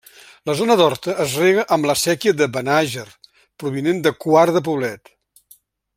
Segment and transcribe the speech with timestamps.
[0.49, 3.07] La zona d'horta es rega amb la séquia de Benàger,
[3.65, 5.17] provinent de Quart de Poblet.